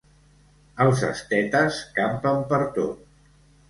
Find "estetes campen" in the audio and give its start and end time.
1.09-2.45